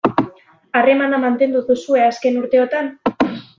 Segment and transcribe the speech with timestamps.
[0.79, 2.93] Harremana mantendu duzue azken urteotan?